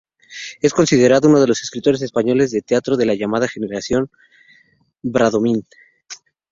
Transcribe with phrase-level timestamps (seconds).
[0.61, 4.09] Es considerado uno de los escritores españoles de teatro de la llamada "Generación
[5.03, 5.63] Bradomín".